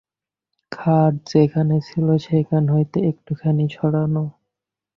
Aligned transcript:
খাট 0.71 1.13
যেখানে 1.27 1.75
ছিল 1.81 2.07
সেখান 2.27 2.63
হইতে 2.69 2.97
একটুখানি 3.09 3.65
সরানো। 3.69 4.23